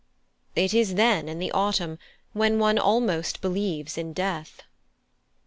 [0.55, 1.99] It is, then, in the autumn,
[2.33, 4.63] when one almost believes in death."